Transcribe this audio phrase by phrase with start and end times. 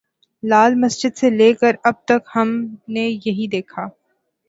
[0.43, 2.49] لال مسجد سے لے کر اب تک ہم
[2.87, 3.87] نے یہی دیکھا۔